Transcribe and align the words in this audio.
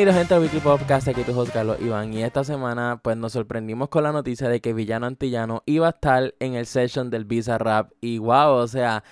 Bienvenidos 0.00 0.22
gente 0.22 0.34
al 0.34 0.40
Weekly 0.40 0.60
Podcast, 0.60 1.08
aquí 1.08 1.24
tu 1.24 1.38
host 1.38 1.52
Carlos 1.52 1.76
Iván. 1.78 2.14
Y 2.14 2.22
esta 2.22 2.42
semana 2.42 2.98
pues 3.04 3.18
nos 3.18 3.32
sorprendimos 3.32 3.90
con 3.90 4.02
la 4.02 4.12
noticia 4.12 4.48
de 4.48 4.62
que 4.62 4.72
Villano 4.72 5.04
Antillano 5.04 5.62
iba 5.66 5.88
a 5.88 5.90
estar 5.90 6.34
en 6.40 6.54
el 6.54 6.64
session 6.64 7.10
del 7.10 7.26
Visa 7.26 7.58
Rap. 7.58 7.92
Y 8.00 8.16
wow, 8.16 8.52
o 8.52 8.66
sea, 8.66 9.04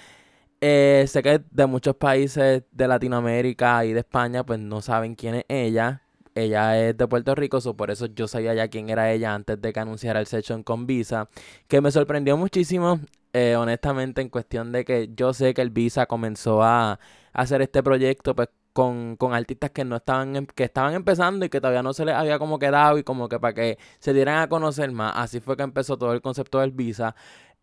eh, 0.62 1.04
sé 1.06 1.22
que 1.22 1.42
de 1.50 1.66
muchos 1.66 1.94
países 1.94 2.62
de 2.72 2.88
Latinoamérica 2.88 3.84
y 3.84 3.92
de 3.92 4.00
España 4.00 4.46
pues 4.46 4.60
no 4.60 4.80
saben 4.80 5.14
quién 5.14 5.34
es 5.34 5.44
ella, 5.48 6.04
ella 6.34 6.80
es 6.80 6.96
de 6.96 7.06
Puerto 7.06 7.34
Rico, 7.34 7.60
so 7.60 7.76
por 7.76 7.90
eso 7.90 8.06
yo 8.06 8.26
sabía 8.26 8.54
ya 8.54 8.68
quién 8.68 8.88
era 8.88 9.12
ella 9.12 9.34
antes 9.34 9.60
de 9.60 9.74
que 9.74 9.80
anunciara 9.80 10.20
el 10.20 10.26
session 10.26 10.62
con 10.62 10.86
Visa, 10.86 11.28
que 11.66 11.82
me 11.82 11.90
sorprendió 11.90 12.38
muchísimo, 12.38 12.98
eh, 13.34 13.56
honestamente, 13.56 14.22
en 14.22 14.30
cuestión 14.30 14.72
de 14.72 14.86
que 14.86 15.10
yo 15.14 15.34
sé 15.34 15.52
que 15.52 15.60
el 15.60 15.68
Visa 15.68 16.06
comenzó 16.06 16.62
a 16.62 16.98
hacer 17.34 17.60
este 17.60 17.82
proyecto 17.82 18.34
pues 18.34 18.48
con, 18.72 19.16
con, 19.16 19.34
artistas 19.34 19.70
que 19.70 19.84
no 19.84 19.96
estaban 19.96 20.36
em, 20.36 20.46
que 20.46 20.64
estaban 20.64 20.94
empezando 20.94 21.44
y 21.44 21.48
que 21.48 21.60
todavía 21.60 21.82
no 21.82 21.92
se 21.92 22.04
les 22.04 22.14
había 22.14 22.38
como 22.38 22.58
quedado 22.58 22.98
y 22.98 23.02
como 23.04 23.28
que 23.28 23.40
para 23.40 23.54
que 23.54 23.78
se 23.98 24.12
dieran 24.12 24.40
a 24.42 24.48
conocer 24.48 24.90
más. 24.92 25.12
Así 25.16 25.40
fue 25.40 25.56
que 25.56 25.62
empezó 25.64 25.98
todo 25.98 26.12
el 26.12 26.20
concepto 26.22 26.60
del 26.60 26.72
Visa. 26.72 27.14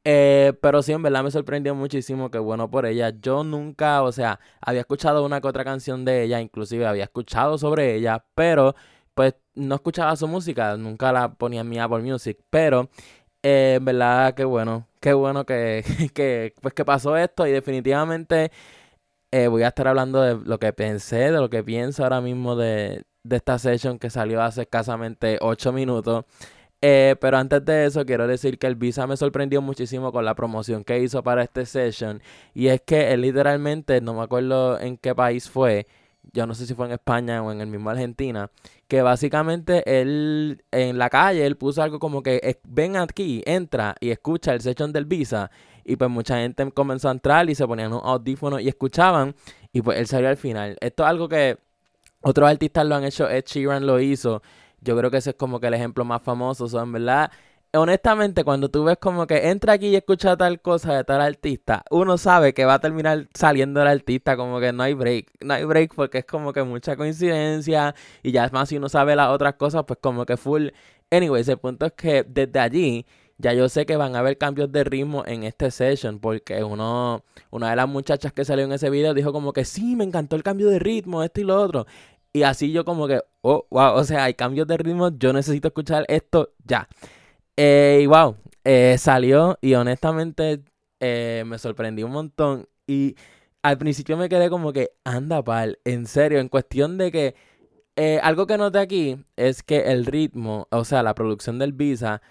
Eh, 0.07 0.53
pero 0.61 0.83
sí, 0.83 0.93
en 0.93 1.01
verdad 1.01 1.23
me 1.23 1.31
sorprendió 1.31 1.73
muchísimo 1.73 2.29
que 2.29 2.37
bueno 2.37 2.69
por 2.69 2.85
ella. 2.85 3.11
Yo 3.21 3.43
nunca, 3.43 4.03
o 4.03 4.11
sea, 4.11 4.39
había 4.61 4.81
escuchado 4.81 5.25
una 5.25 5.41
que 5.41 5.47
otra 5.47 5.63
canción 5.63 6.05
de 6.05 6.23
ella, 6.23 6.41
inclusive 6.41 6.85
había 6.85 7.05
escuchado 7.05 7.57
sobre 7.57 7.95
ella, 7.95 8.23
pero 8.35 8.75
pues 9.15 9.35
no 9.55 9.75
escuchaba 9.75 10.15
su 10.15 10.27
música, 10.27 10.77
nunca 10.77 11.11
la 11.11 11.33
ponía 11.33 11.61
en 11.61 11.69
mi 11.69 11.79
Apple 11.79 12.03
Music, 12.03 12.37
pero 12.49 12.89
eh, 13.43 13.75
en 13.77 13.85
verdad 13.85 14.35
que 14.35 14.43
bueno, 14.45 14.87
qué 14.99 15.13
bueno 15.13 15.45
que, 15.45 15.83
que, 16.13 16.53
pues 16.61 16.73
que 16.73 16.85
pasó 16.85 17.17
esto 17.17 17.47
y 17.47 17.51
definitivamente 17.51 18.51
eh, 19.35 19.49
voy 19.49 19.63
a 19.63 19.67
estar 19.67 19.85
hablando 19.89 20.21
de 20.21 20.37
lo 20.45 20.59
que 20.59 20.71
pensé, 20.71 21.17
de 21.17 21.33
lo 21.33 21.49
que 21.49 21.61
pienso 21.61 22.03
ahora 22.03 22.21
mismo 22.21 22.55
de, 22.55 23.03
esta 23.29 23.59
session 23.59 23.99
que 23.99 24.09
salió 24.09 24.41
hace 24.41 24.61
escasamente 24.61 25.39
8 25.41 25.73
minutos. 25.73 26.23
Eh, 26.81 27.17
pero 27.19 27.37
antes 27.37 27.65
de 27.65 27.85
eso, 27.85 28.05
quiero 28.05 28.27
decir 28.27 28.57
que 28.57 28.67
el 28.67 28.75
Visa 28.75 29.07
me 29.07 29.17
sorprendió 29.17 29.61
muchísimo 29.61 30.13
con 30.13 30.23
la 30.23 30.35
promoción 30.35 30.85
que 30.85 31.01
hizo 31.01 31.21
para 31.21 31.43
este 31.43 31.65
session. 31.65 32.21
Y 32.53 32.67
es 32.67 32.79
que 32.79 33.11
él 33.11 33.21
literalmente, 33.21 33.99
no 33.99 34.13
me 34.13 34.23
acuerdo 34.23 34.79
en 34.79 34.95
qué 34.95 35.13
país 35.13 35.49
fue, 35.49 35.85
yo 36.31 36.47
no 36.47 36.55
sé 36.55 36.65
si 36.65 36.73
fue 36.73 36.85
en 36.85 36.93
España 36.93 37.43
o 37.43 37.51
en 37.51 37.59
el 37.59 37.67
mismo 37.67 37.89
Argentina, 37.89 38.49
que 38.87 39.01
básicamente 39.01 39.83
él 40.01 40.63
en 40.71 40.97
la 40.97 41.09
calle, 41.09 41.45
él 41.45 41.57
puso 41.57 41.83
algo 41.83 41.99
como 41.99 42.23
que 42.23 42.61
ven 42.63 42.95
aquí, 42.95 43.43
entra 43.45 43.95
y 43.99 44.11
escucha 44.11 44.53
el 44.53 44.61
session 44.61 44.93
del 44.93 45.03
Visa. 45.03 45.51
Y 45.85 45.95
pues 45.95 46.09
mucha 46.09 46.37
gente 46.39 46.69
comenzó 46.71 47.09
a 47.09 47.11
entrar 47.11 47.47
y 47.49 47.55
se 47.55 47.65
ponían 47.67 47.93
un 47.93 48.01
audífono 48.03 48.59
y 48.59 48.67
escuchaban. 48.67 49.35
Y 49.71 49.81
pues 49.81 49.99
él 49.99 50.07
salió 50.07 50.27
al 50.29 50.37
final. 50.37 50.77
Esto 50.81 51.03
es 51.03 51.09
algo 51.09 51.29
que 51.29 51.59
otros 52.21 52.49
artistas 52.49 52.85
lo 52.87 52.95
han 52.95 53.03
hecho, 53.03 53.29
Ed 53.29 53.45
Sheeran 53.45 53.85
lo 53.85 53.99
hizo. 53.99 54.41
Yo 54.81 54.97
creo 54.97 55.11
que 55.11 55.17
ese 55.17 55.31
es 55.31 55.35
como 55.35 55.59
que 55.59 55.67
el 55.67 55.75
ejemplo 55.75 56.03
más 56.03 56.23
famoso. 56.23 56.65
O 56.65 56.81
en 56.81 56.91
verdad, 56.91 57.31
honestamente, 57.73 58.43
cuando 58.43 58.69
tú 58.69 58.83
ves 58.83 58.97
como 58.99 59.27
que 59.27 59.49
entra 59.49 59.73
aquí 59.73 59.87
y 59.89 59.95
escucha 59.95 60.35
tal 60.35 60.59
cosa 60.59 60.95
de 60.95 61.03
tal 61.03 61.21
artista, 61.21 61.83
uno 61.91 62.17
sabe 62.17 62.55
que 62.55 62.65
va 62.65 62.75
a 62.75 62.79
terminar 62.79 63.27
saliendo 63.35 63.79
el 63.81 63.87
artista, 63.87 64.35
como 64.35 64.59
que 64.59 64.73
no 64.73 64.81
hay 64.81 64.95
break. 64.95 65.33
No 65.41 65.53
hay 65.53 65.65
break 65.65 65.93
porque 65.93 66.19
es 66.19 66.25
como 66.25 66.51
que 66.51 66.63
mucha 66.63 66.95
coincidencia. 66.97 67.93
Y 68.23 68.31
ya 68.31 68.45
es 68.45 68.51
más, 68.51 68.69
si 68.69 68.77
uno 68.77 68.89
sabe 68.89 69.15
las 69.15 69.29
otras 69.29 69.53
cosas, 69.53 69.83
pues 69.85 69.99
como 70.01 70.25
que 70.25 70.35
full. 70.35 70.69
Anyway, 71.11 71.43
el 71.47 71.57
punto 71.57 71.85
es 71.85 71.93
que 71.93 72.23
desde 72.23 72.59
allí 72.59 73.05
ya 73.37 73.53
yo 73.53 73.67
sé 73.67 73.85
que 73.85 73.97
van 73.97 74.15
a 74.15 74.19
haber 74.19 74.37
cambios 74.37 74.71
de 74.71 74.83
ritmo 74.83 75.23
en 75.25 75.43
este 75.43 75.69
session 75.71 76.19
porque 76.19 76.63
uno, 76.63 77.23
una 77.51 77.69
de 77.69 77.75
las 77.75 77.87
muchachas 77.87 78.31
que 78.31 78.45
salió 78.45 78.65
en 78.65 78.71
ese 78.71 78.89
video 78.89 79.13
dijo 79.13 79.33
como 79.33 79.51
que 79.53 79.65
sí, 79.65 79.95
me 79.95 80.05
encantó 80.05 80.35
el 80.35 80.43
cambio 80.43 80.69
de 80.69 80.79
ritmo, 80.79 81.23
esto 81.23 81.41
y 81.41 81.43
lo 81.43 81.61
otro. 81.61 81.85
Y 82.31 82.43
así 82.43 82.71
yo 82.71 82.85
como 82.85 83.07
que, 83.07 83.21
oh, 83.41 83.65
wow, 83.69 83.93
o 83.93 84.03
sea, 84.03 84.25
hay 84.25 84.33
cambios 84.33 84.67
de 84.67 84.77
ritmo, 84.77 85.09
yo 85.17 85.33
necesito 85.33 85.69
escuchar 85.69 86.05
esto 86.07 86.53
ya. 86.65 86.87
Eh, 87.57 88.01
y 88.03 88.05
wow, 88.07 88.35
eh, 88.63 88.97
salió 88.99 89.57
y 89.61 89.73
honestamente 89.75 90.61
eh, 90.99 91.43
me 91.45 91.57
sorprendió 91.59 92.05
un 92.05 92.13
montón. 92.13 92.67
Y 92.87 93.15
al 93.63 93.77
principio 93.77 94.17
me 94.17 94.29
quedé 94.29 94.49
como 94.49 94.73
que, 94.73 94.91
anda 95.05 95.43
pal, 95.43 95.79
en 95.85 96.05
serio, 96.07 96.39
en 96.39 96.49
cuestión 96.49 96.97
de 96.97 97.11
que 97.11 97.35
algo 98.21 98.47
que 98.47 98.57
noté 98.57 98.79
aquí 98.79 99.17
es 99.37 99.63
que 99.63 99.91
el 99.91 100.05
ritmo, 100.05 100.67
o 100.71 100.83
sea, 100.85 101.03
la 101.03 101.15
producción 101.15 101.59
del 101.59 101.71
Visa, 101.73 102.21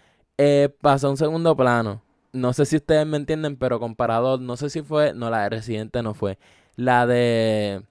pasó 0.81 1.09
a 1.09 1.11
un 1.11 1.17
segundo 1.17 1.57
plano. 1.57 2.03
No 2.33 2.53
sé 2.53 2.67
si 2.67 2.77
ustedes 2.77 3.07
me 3.07 3.17
entienden, 3.17 3.57
pero 3.57 3.79
comparado, 3.79 4.39
no 4.39 4.57
sé 4.57 4.71
si 4.71 4.83
fue, 4.83 5.15
no, 5.15 5.31
la 5.31 5.45
de 5.45 5.51
Residente 5.51 6.03
no 6.03 6.15
fue. 6.15 6.39
La 6.77 7.07
de, 7.07 7.83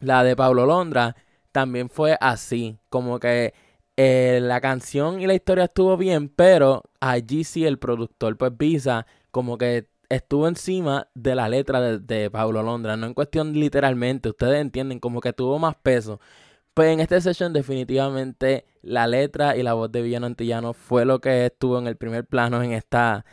la 0.00 0.24
de 0.24 0.36
Pablo 0.36 0.66
Londra 0.66 1.16
también 1.52 1.88
fue 1.88 2.16
así. 2.20 2.78
Como 2.90 3.18
que 3.18 3.54
eh, 3.96 4.40
la 4.42 4.60
canción 4.60 5.20
y 5.20 5.26
la 5.26 5.34
historia 5.34 5.64
estuvo 5.64 5.96
bien, 5.96 6.28
pero 6.28 6.82
allí 7.00 7.44
sí 7.44 7.64
el 7.64 7.78
productor, 7.78 8.36
pues 8.36 8.56
Visa, 8.56 9.06
como 9.30 9.58
que 9.58 9.88
estuvo 10.08 10.48
encima 10.48 11.08
de 11.14 11.34
la 11.34 11.48
letra 11.48 11.80
de, 11.98 12.30
Pablo 12.30 12.62
Londra. 12.62 12.96
No 12.96 13.06
en 13.06 13.14
cuestión 13.14 13.52
literalmente, 13.54 14.28
ustedes 14.30 14.60
entienden, 14.60 15.00
como 15.00 15.20
que 15.20 15.32
tuvo 15.32 15.58
más 15.58 15.76
peso. 15.76 16.20
Pues 16.74 16.88
en 16.90 17.00
esta 17.00 17.20
sesión 17.20 17.52
definitivamente 17.52 18.64
la 18.80 19.06
letra 19.06 19.56
y 19.56 19.62
la 19.62 19.74
voz 19.74 19.92
de 19.92 20.00
Villano 20.00 20.26
Antillano 20.26 20.72
fue 20.72 21.04
lo 21.04 21.20
que 21.20 21.46
estuvo 21.46 21.78
en 21.78 21.86
el 21.86 21.96
primer 21.96 22.24
plano 22.26 22.62
en 22.62 22.72
esta, 22.72 23.26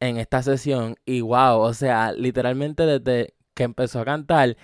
en 0.00 0.16
esta 0.16 0.42
sesión. 0.42 0.96
Y 1.04 1.20
wow, 1.20 1.58
o 1.60 1.74
sea, 1.74 2.12
literalmente 2.12 2.84
desde 2.86 3.34
que 3.54 3.64
empezó 3.64 4.00
a 4.00 4.04
cantar, 4.06 4.56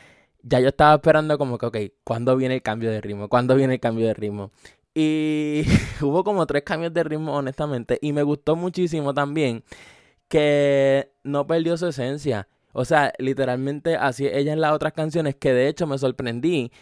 ya 0.43 0.61
yo 0.61 0.69
estaba 0.69 0.95
esperando 0.95 1.37
como 1.39 1.59
que, 1.59 1.67
ok, 1.67 1.77
¿cuándo 2.05 2.37
viene 2.37 2.57
el 2.57 2.63
cambio 2.63 2.91
de 2.91 3.01
ritmo? 3.03 3.29
¿Cuándo 3.29 3.55
viene 3.55 3.75
el 3.75 3.81
cambio 3.81 4.07
de 4.07 4.15
ritmo? 4.15 4.51
Y 4.95 5.65
hubo 6.03 6.25
como 6.25 6.47
tres 6.47 6.63
cambios 6.65 6.93
de 6.95 7.05
ritmo, 7.05 7.35
honestamente. 7.35 7.99
Y 8.03 8.13
me 8.13 8.23
gustó 8.23 8.57
muchísimo 8.57 9.15
también 9.15 9.65
que 10.29 11.13
no 11.25 11.47
perdió 11.47 11.77
su 11.77 11.89
esencia. 11.89 12.49
O 12.73 12.85
sea, 12.87 13.13
literalmente 13.19 13.97
así 13.97 14.27
ella 14.27 14.53
en 14.55 14.61
las 14.61 14.73
otras 14.73 14.95
canciones, 14.95 15.37
que 15.37 15.53
de 15.53 15.69
hecho 15.69 15.87
me 15.87 15.99
sorprendí 15.99 16.73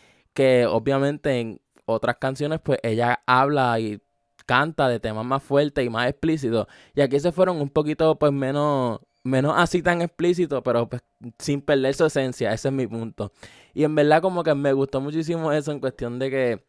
que 0.40 0.64
obviamente 0.64 1.38
en 1.38 1.60
otras 1.84 2.16
canciones 2.16 2.60
pues 2.62 2.78
ella 2.82 3.22
habla 3.26 3.78
y 3.78 4.00
canta 4.46 4.88
de 4.88 4.98
temas 4.98 5.26
más 5.26 5.42
fuertes 5.42 5.84
y 5.84 5.90
más 5.90 6.08
explícitos. 6.08 6.66
Y 6.94 7.02
aquí 7.02 7.20
se 7.20 7.30
fueron 7.30 7.60
un 7.60 7.68
poquito 7.68 8.18
pues 8.18 8.32
menos 8.32 9.00
menos 9.22 9.52
así 9.54 9.82
tan 9.82 10.00
explícito, 10.00 10.62
pero 10.62 10.88
pues 10.88 11.02
sin 11.38 11.60
perder 11.60 11.92
su 11.94 12.06
esencia, 12.06 12.54
ese 12.54 12.68
es 12.68 12.74
mi 12.74 12.86
punto. 12.86 13.32
Y 13.74 13.84
en 13.84 13.94
verdad 13.94 14.22
como 14.22 14.42
que 14.42 14.54
me 14.54 14.72
gustó 14.72 15.02
muchísimo 15.02 15.52
eso 15.52 15.72
en 15.72 15.80
cuestión 15.80 16.18
de 16.18 16.30
que 16.30 16.64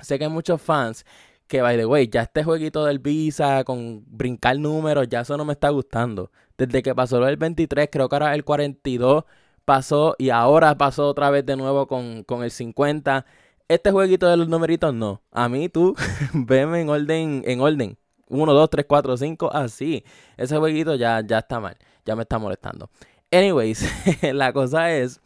sé 0.00 0.18
que 0.18 0.24
hay 0.24 0.30
muchos 0.30 0.62
fans 0.62 1.04
que, 1.46 1.60
by 1.60 1.76
the 1.76 1.84
way, 1.84 2.08
ya 2.08 2.22
este 2.22 2.44
jueguito 2.44 2.86
del 2.86 2.98
Visa 2.98 3.62
con 3.64 4.04
brincar 4.06 4.58
números, 4.58 5.06
ya 5.10 5.20
eso 5.20 5.36
no 5.36 5.44
me 5.44 5.52
está 5.52 5.68
gustando. 5.68 6.30
Desde 6.56 6.82
que 6.82 6.94
pasó 6.94 7.26
el 7.28 7.36
23, 7.36 7.88
creo 7.92 8.08
que 8.08 8.16
ahora 8.16 8.34
el 8.34 8.44
42 8.44 9.24
pasó 9.64 10.14
y 10.18 10.30
ahora 10.30 10.76
pasó 10.76 11.08
otra 11.08 11.30
vez 11.30 11.46
de 11.46 11.56
nuevo 11.56 11.86
con, 11.86 12.24
con 12.24 12.42
el 12.42 12.50
50. 12.50 13.24
Este 13.68 13.90
jueguito 13.90 14.28
de 14.28 14.36
los 14.36 14.48
numeritos 14.48 14.92
no. 14.92 15.22
A 15.30 15.48
mí 15.48 15.68
tú, 15.68 15.94
veme 16.34 16.80
en 16.80 16.88
orden, 16.88 17.42
en 17.46 17.60
orden. 17.60 17.98
1, 18.28 18.52
2, 18.52 18.70
3, 18.70 18.86
4, 18.88 19.16
5, 19.16 19.52
así. 19.52 20.04
Ese 20.36 20.56
jueguito 20.56 20.94
ya, 20.94 21.20
ya 21.24 21.38
está 21.38 21.60
mal, 21.60 21.76
ya 22.04 22.16
me 22.16 22.22
está 22.22 22.38
molestando. 22.38 22.90
Anyways, 23.30 23.86
la 24.32 24.52
cosa 24.52 24.92
es 24.92 25.20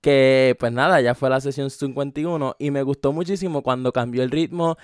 que, 0.00 0.56
pues 0.58 0.72
nada, 0.72 1.00
ya 1.00 1.14
fue 1.14 1.30
la 1.30 1.40
sesión 1.40 1.70
51 1.70 2.56
y 2.58 2.70
me 2.70 2.82
gustó 2.82 3.12
muchísimo 3.12 3.62
cuando 3.62 3.92
cambió 3.92 4.22
el 4.22 4.30
ritmo 4.30 4.76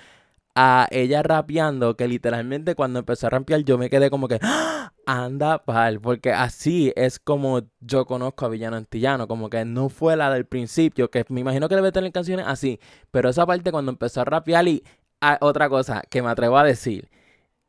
a 0.59 0.87
ella 0.89 1.21
rapeando, 1.21 1.95
que 1.95 2.07
literalmente 2.07 2.73
cuando 2.73 2.97
empezó 2.97 3.27
a 3.27 3.29
rapear 3.29 3.63
yo 3.63 3.77
me 3.77 3.91
quedé 3.91 4.09
como 4.09 4.27
que, 4.27 4.39
¡Ah! 4.41 4.91
anda 5.05 5.63
pal, 5.63 6.01
porque 6.01 6.31
así 6.33 6.91
es 6.95 7.19
como 7.19 7.61
yo 7.79 8.07
conozco 8.07 8.45
a 8.45 8.49
Villano 8.49 8.75
Antillano, 8.75 9.27
como 9.27 9.51
que 9.51 9.65
no 9.65 9.89
fue 9.89 10.15
la 10.17 10.31
del 10.33 10.47
principio, 10.47 11.11
que 11.11 11.25
me 11.29 11.41
imagino 11.41 11.69
que 11.69 11.75
debe 11.75 11.91
tener 11.91 12.11
canciones 12.11 12.47
así, 12.47 12.79
pero 13.11 13.29
esa 13.29 13.45
parte 13.45 13.71
cuando 13.71 13.91
empezó 13.91 14.21
a 14.21 14.25
rapear 14.25 14.67
y 14.67 14.83
ah, 15.21 15.37
otra 15.41 15.69
cosa 15.69 16.01
que 16.09 16.23
me 16.23 16.29
atrevo 16.29 16.57
a 16.57 16.63
decir, 16.63 17.07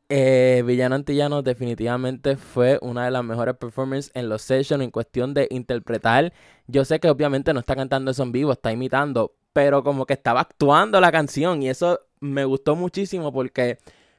eh, 0.09 0.63
Villano 0.65 0.95
Antillano 0.95 1.43
definitivamente 1.43 2.37
fue 2.37 2.79
una 2.81 3.05
de 3.05 3.11
las 3.11 3.23
mejores 3.23 3.55
performances 3.55 4.11
en 4.15 4.29
los 4.29 4.41
sessions 4.41 4.83
en 4.83 4.89
cuestión 4.89 5.35
de 5.35 5.47
interpretar. 5.51 6.33
Yo 6.65 6.83
sé 6.85 6.99
que 6.99 7.09
obviamente 7.11 7.53
no 7.53 7.59
está 7.59 7.75
cantando 7.75 8.09
eso 8.09 8.23
en 8.23 8.31
vivo, 8.31 8.51
está 8.53 8.71
imitando, 8.71 9.35
pero 9.53 9.83
como 9.83 10.05
que 10.05 10.13
estaba 10.13 10.41
actuando 10.41 10.99
la 11.01 11.11
canción 11.11 11.61
y 11.63 11.69
eso 11.69 11.99
me 12.19 12.45
gustó 12.45 12.75
muchísimo 12.75 13.31
porque 13.31 13.77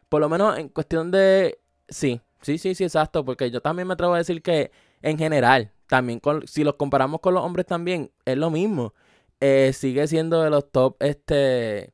por 0.09 0.21
lo 0.21 0.29
menos 0.29 0.59
en 0.59 0.69
cuestión 0.69 1.11
de... 1.11 1.59
Sí, 1.89 2.21
sí, 2.43 2.59
sí, 2.59 2.75
sí, 2.75 2.85
exacto, 2.85 3.25
porque 3.25 3.51
yo 3.51 3.61
también 3.61 3.89
me 3.89 3.95
atrevo 3.95 4.15
a 4.15 4.19
decir 4.19 4.43
que 4.43 4.71
en 5.03 5.19
general, 5.19 5.73
también 5.89 6.21
si 6.47 6.65
los 6.65 6.75
comparamos 6.75 7.21
con 7.21 7.35
los 7.35 7.45
hombres 7.45 7.67
también, 7.67 8.11
es 8.25 8.37
lo 8.37 8.51
mismo. 8.51 8.95
Eh, 9.41 9.73
sigue 9.73 10.07
siendo 10.07 10.43
de 10.43 10.51
los 10.51 10.71
top, 10.71 10.97
este 11.01 11.93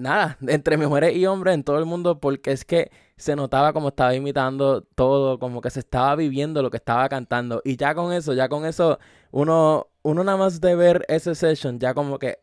nada, 0.00 0.38
entre 0.48 0.76
mujeres 0.76 1.16
y 1.16 1.26
hombres 1.26 1.54
en 1.54 1.64
todo 1.64 1.78
el 1.78 1.86
mundo, 1.86 2.18
porque 2.20 2.52
es 2.52 2.64
que 2.64 2.90
se 3.16 3.36
notaba 3.36 3.72
como 3.72 3.88
estaba 3.88 4.14
imitando 4.14 4.82
todo, 4.82 5.38
como 5.38 5.60
que 5.60 5.70
se 5.70 5.80
estaba 5.80 6.16
viviendo 6.16 6.62
lo 6.62 6.70
que 6.70 6.78
estaba 6.78 7.08
cantando. 7.08 7.60
Y 7.64 7.76
ya 7.76 7.94
con 7.94 8.12
eso, 8.12 8.32
ya 8.32 8.48
con 8.48 8.64
eso, 8.66 8.98
uno, 9.30 9.88
uno 10.02 10.24
nada 10.24 10.38
más 10.38 10.60
de 10.60 10.74
ver 10.74 11.04
ese 11.08 11.34
session, 11.34 11.78
ya 11.78 11.94
como 11.94 12.18
que 12.18 12.38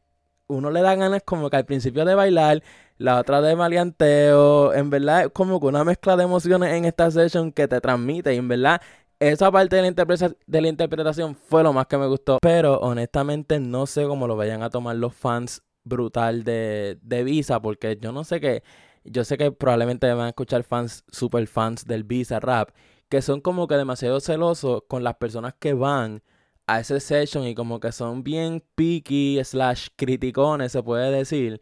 uno 0.48 0.72
le 0.72 0.82
da 0.82 0.96
ganas 0.96 1.24
como 1.26 1.50
que 1.50 1.58
al 1.58 1.66
principio 1.66 2.06
de 2.06 2.16
bailar, 2.16 2.64
la 2.98 3.20
otra 3.20 3.42
de 3.42 3.56
maleanteo, 3.56 4.74
en 4.74 4.90
verdad 4.90 5.26
es 5.26 5.30
como 5.32 5.60
que 5.60 5.68
una 5.68 5.84
mezcla 5.84 6.16
de 6.16 6.24
emociones 6.24 6.74
en 6.74 6.86
esta 6.86 7.12
session 7.12 7.52
que 7.52 7.68
te 7.68 7.82
transmite 7.82 8.34
y 8.34 8.38
en 8.38 8.48
verdad 8.48 8.82
esa 9.20 9.52
parte 9.52 9.76
de 9.78 9.82
la, 9.82 10.36
de 10.46 10.62
la 10.62 10.68
interpretación 10.68 11.36
fue 11.36 11.64
lo 11.64 11.74
más 11.74 11.88
que 11.88 11.98
me 11.98 12.08
gustó, 12.08 12.38
pero 12.42 12.80
honestamente 12.80 13.60
no 13.60 13.86
sé 13.88 14.06
cómo 14.06 14.28
lo 14.28 14.36
vayan 14.36 14.62
a 14.62 14.70
tomar 14.70 14.96
los 14.96 15.14
fans 15.16 15.64
brutal 15.84 16.44
de, 16.44 17.00
de 17.02 17.24
Visa, 17.24 17.60
porque 17.62 17.98
yo 18.00 18.12
no 18.12 18.24
sé 18.24 18.40
qué, 18.40 18.64
yo 19.04 19.24
sé 19.24 19.38
que 19.38 19.52
probablemente 19.52 20.12
van 20.14 20.28
a 20.28 20.30
escuchar 20.30 20.64
fans, 20.64 21.04
super 21.12 21.48
fans 21.48 21.86
del 21.86 22.04
Visa 22.04 22.40
Rap, 22.40 22.70
que 23.10 23.22
son 23.22 23.42
como 23.42 23.68
que 23.68 23.76
demasiado 23.76 24.20
celosos 24.20 24.84
con 24.88 25.04
las 25.04 25.16
personas 25.16 25.56
que 25.58 25.74
van 25.74 26.22
a 26.68 26.82
ese 26.82 27.00
session 27.00 27.46
y 27.48 27.56
como 27.56 27.80
que 27.80 27.92
son 27.92 28.24
bien 28.24 28.64
picky 28.76 29.42
slash 29.44 29.88
criticones, 29.96 30.74
se 30.74 30.84
puede 30.84 31.12
decir, 31.12 31.62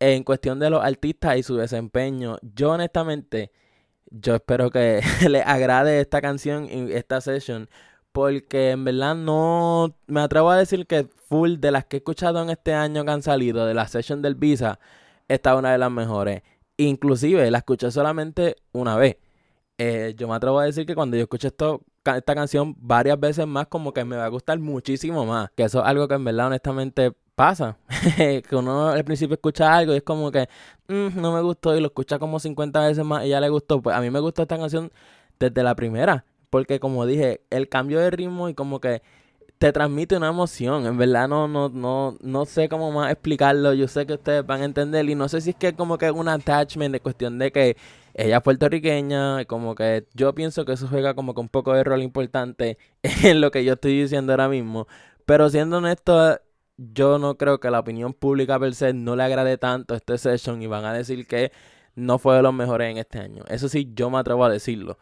en 0.00 0.24
cuestión 0.24 0.58
de 0.58 0.70
los 0.70 0.84
artistas 0.84 1.36
y 1.38 1.42
su 1.42 1.56
desempeño. 1.56 2.38
Yo 2.42 2.72
honestamente, 2.72 3.52
yo 4.10 4.34
espero 4.34 4.70
que 4.70 5.00
les 5.28 5.46
agrade 5.46 6.00
esta 6.00 6.20
canción 6.20 6.66
y 6.70 6.92
esta 6.92 7.20
session. 7.20 7.68
Porque 8.12 8.72
en 8.72 8.84
verdad 8.84 9.14
no 9.14 9.96
me 10.08 10.20
atrevo 10.20 10.50
a 10.50 10.56
decir 10.58 10.86
que 10.86 11.04
full 11.28 11.56
de 11.58 11.70
las 11.70 11.84
que 11.86 11.96
he 11.96 11.98
escuchado 11.98 12.42
en 12.42 12.50
este 12.50 12.74
año 12.74 13.04
que 13.04 13.10
han 13.12 13.22
salido 13.22 13.66
de 13.66 13.74
la 13.74 13.86
session 13.88 14.20
del 14.22 14.34
Visa, 14.34 14.80
esta 15.28 15.52
es 15.52 15.58
una 15.58 15.72
de 15.72 15.78
las 15.78 15.92
mejores. 15.92 16.42
Inclusive 16.76 17.50
la 17.50 17.58
escuché 17.58 17.90
solamente 17.92 18.56
una 18.72 18.96
vez. 18.96 19.16
Eh, 19.78 20.14
yo 20.16 20.28
me 20.28 20.34
atrevo 20.34 20.58
a 20.60 20.64
decir 20.64 20.86
que 20.86 20.94
cuando 20.94 21.16
yo 21.16 21.22
escuché 21.22 21.48
esto, 21.48 21.82
esta 22.04 22.34
canción 22.34 22.74
varias 22.78 23.18
veces 23.18 23.46
más, 23.46 23.66
como 23.66 23.92
que 23.92 24.04
me 24.04 24.16
va 24.16 24.24
a 24.24 24.28
gustar 24.28 24.58
muchísimo 24.58 25.24
más. 25.26 25.50
Que 25.56 25.64
eso 25.64 25.80
es 25.80 25.86
algo 25.86 26.08
que 26.08 26.14
en 26.14 26.24
verdad, 26.24 26.46
honestamente, 26.48 27.12
pasa. 27.34 27.78
que 28.16 28.44
uno 28.52 28.88
al 28.88 29.04
principio 29.04 29.34
escucha 29.34 29.74
algo 29.74 29.94
y 29.94 29.98
es 29.98 30.02
como 30.02 30.30
que 30.30 30.48
mm, 30.88 31.20
no 31.20 31.32
me 31.32 31.40
gustó 31.42 31.76
y 31.76 31.80
lo 31.80 31.86
escucha 31.86 32.18
como 32.18 32.38
50 32.38 32.86
veces 32.86 33.04
más 33.04 33.24
y 33.24 33.30
ya 33.30 33.40
le 33.40 33.48
gustó. 33.48 33.80
Pues 33.82 33.96
a 33.96 34.00
mí 34.00 34.10
me 34.10 34.20
gustó 34.20 34.42
esta 34.42 34.58
canción 34.58 34.92
desde 35.38 35.62
la 35.62 35.74
primera. 35.74 36.24
Porque 36.50 36.80
como 36.80 37.06
dije, 37.06 37.42
el 37.50 37.68
cambio 37.68 38.00
de 38.00 38.10
ritmo 38.10 38.48
y 38.48 38.54
como 38.54 38.80
que 38.80 39.02
te 39.60 39.72
transmite 39.72 40.16
una 40.16 40.28
emoción. 40.28 40.86
En 40.86 40.96
verdad 40.96 41.28
no, 41.28 41.46
no, 41.46 41.68
no, 41.68 42.16
no 42.22 42.46
sé 42.46 42.70
cómo 42.70 42.90
más 42.92 43.12
explicarlo. 43.12 43.74
Yo 43.74 43.88
sé 43.88 44.06
que 44.06 44.14
ustedes 44.14 44.46
van 44.46 44.62
a 44.62 44.64
entender. 44.64 45.08
Y 45.10 45.14
no 45.14 45.28
sé 45.28 45.42
si 45.42 45.50
es 45.50 45.56
que 45.56 45.74
como 45.74 45.98
que 45.98 46.10
un 46.10 46.28
attachment 46.28 46.92
de 46.94 47.00
cuestión 47.00 47.38
de 47.38 47.52
que 47.52 47.76
ella 48.14 48.38
es 48.38 48.42
puertorriqueña, 48.42 49.44
como 49.44 49.74
que 49.74 50.06
yo 50.14 50.34
pienso 50.34 50.64
que 50.64 50.72
eso 50.72 50.88
juega 50.88 51.12
como 51.14 51.34
que 51.34 51.42
un 51.42 51.50
poco 51.50 51.74
de 51.74 51.84
rol 51.84 52.02
importante 52.02 52.78
en 53.02 53.42
lo 53.42 53.50
que 53.50 53.62
yo 53.64 53.74
estoy 53.74 54.00
diciendo 54.00 54.32
ahora 54.32 54.48
mismo. 54.48 54.88
Pero 55.26 55.50
siendo 55.50 55.76
honesto, 55.76 56.40
yo 56.78 57.18
no 57.18 57.36
creo 57.36 57.60
que 57.60 57.70
la 57.70 57.80
opinión 57.80 58.14
pública 58.14 58.58
per 58.58 58.74
se 58.74 58.94
no 58.94 59.14
le 59.14 59.24
agrade 59.24 59.58
tanto 59.58 59.94
este 59.94 60.16
session 60.16 60.62
y 60.62 60.68
van 60.68 60.86
a 60.86 60.94
decir 60.94 61.26
que 61.26 61.52
no 61.94 62.18
fue 62.18 62.36
de 62.36 62.42
los 62.42 62.54
mejores 62.54 62.90
en 62.90 62.96
este 62.96 63.18
año. 63.18 63.44
Eso 63.48 63.68
sí, 63.68 63.92
yo 63.94 64.08
me 64.08 64.18
atrevo 64.18 64.44
a 64.44 64.50
decirlo. 64.50 64.98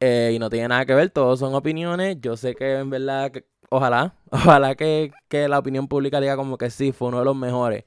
Eh, 0.00 0.32
y 0.34 0.38
no 0.38 0.50
tiene 0.50 0.68
nada 0.68 0.84
que 0.84 0.94
ver, 0.94 1.10
todos 1.10 1.38
son 1.40 1.54
opiniones. 1.54 2.18
Yo 2.20 2.36
sé 2.36 2.54
que 2.54 2.78
en 2.78 2.90
verdad, 2.90 3.32
ojalá, 3.74 4.14
ojalá 4.30 4.74
que, 4.74 5.12
que, 5.28 5.48
la 5.48 5.58
opinión 5.58 5.88
pública 5.88 6.20
diga 6.20 6.36
como 6.36 6.58
que 6.58 6.70
sí, 6.70 6.92
fue 6.92 7.08
uno 7.08 7.18
de 7.20 7.24
los 7.24 7.36
mejores. 7.36 7.84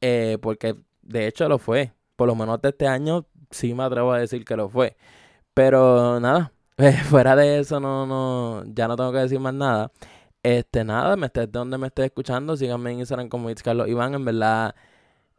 Eh, 0.00 0.38
porque 0.42 0.76
de 1.02 1.26
hecho 1.26 1.48
lo 1.48 1.58
fue. 1.58 1.92
Por 2.16 2.28
lo 2.28 2.34
menos 2.34 2.60
de 2.62 2.70
este 2.70 2.86
año 2.86 3.26
sí 3.50 3.74
me 3.74 3.84
atrevo 3.84 4.12
a 4.12 4.18
decir 4.18 4.44
que 4.44 4.56
lo 4.56 4.68
fue. 4.68 4.96
Pero 5.54 6.20
nada, 6.20 6.52
fuera 7.10 7.36
de 7.36 7.60
eso 7.60 7.80
no, 7.80 8.06
no, 8.06 8.64
ya 8.66 8.88
no 8.88 8.96
tengo 8.96 9.12
que 9.12 9.18
decir 9.18 9.40
más 9.40 9.54
nada. 9.54 9.92
Este, 10.42 10.84
nada, 10.84 11.16
me 11.16 11.26
estés 11.26 11.50
donde 11.52 11.78
me 11.78 11.86
estés 11.88 12.06
escuchando, 12.06 12.56
síganme 12.56 12.92
en 12.92 13.00
Instagram 13.00 13.28
como 13.28 13.50
It's 13.50 13.62
Carlos 13.62 13.88
Iván, 13.88 14.14
en 14.14 14.24
verdad, 14.24 14.74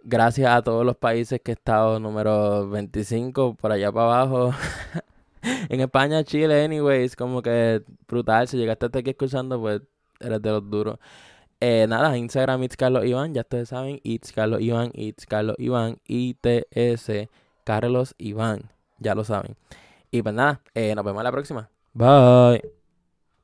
gracias 0.03 0.51
a 0.51 0.61
todos 0.63 0.85
los 0.85 0.97
países 0.97 1.41
que 1.43 1.51
he 1.51 1.55
estado, 1.55 1.99
número 1.99 2.69
25, 2.69 3.55
por 3.55 3.71
allá 3.71 3.91
para 3.91 4.21
abajo. 4.23 4.53
en 5.69 5.81
España, 5.81 6.23
Chile, 6.23 6.63
anyways, 6.63 7.15
como 7.15 7.41
que 7.41 7.83
brutal, 8.07 8.47
si 8.47 8.57
llegaste 8.57 8.87
hasta 8.87 8.99
aquí 8.99 9.11
escuchando, 9.11 9.59
pues 9.59 9.81
eres 10.19 10.41
de 10.41 10.51
los 10.51 10.69
duros. 10.69 10.99
Eh, 11.59 11.85
nada, 11.87 12.17
Instagram 12.17 12.63
It's 12.63 12.75
Carlos 12.75 13.05
Iván, 13.05 13.33
ya 13.33 13.41
ustedes 13.41 13.69
saben, 13.69 13.99
It's 14.03 14.33
Carlos 14.33 14.59
Iván, 14.61 14.91
It's 14.95 15.25
Carlos 15.25 15.55
Iván, 15.59 15.99
ITS 16.07 17.29
Carlos 17.63 18.15
Iván, 18.17 18.69
ya 18.99 19.15
lo 19.15 19.23
saben. 19.23 19.55
Y 20.11 20.21
pues 20.21 20.35
nada, 20.35 20.61
eh, 20.73 20.93
nos 20.95 21.05
vemos 21.05 21.23
la 21.23 21.31
próxima. 21.31 21.69
Bye. 21.93 22.82